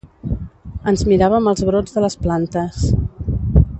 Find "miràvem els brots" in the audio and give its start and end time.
1.11-1.99